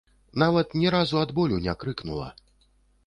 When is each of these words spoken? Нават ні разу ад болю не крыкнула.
Нават 0.43 0.73
ні 0.79 0.89
разу 0.95 1.21
ад 1.25 1.35
болю 1.41 1.61
не 1.67 1.79
крыкнула. 1.85 2.27